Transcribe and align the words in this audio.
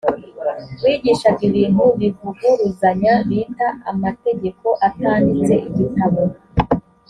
wigishaga 0.81 1.41
ibintu 1.49 1.83
bivuguruzanya 1.99 3.13
bita 3.27 3.67
amategeko 3.91 4.67
atanditse 4.87 5.53
igitabo 5.69 6.21